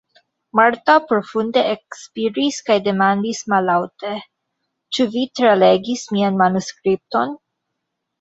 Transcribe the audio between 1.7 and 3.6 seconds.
ekspiris kaj demandis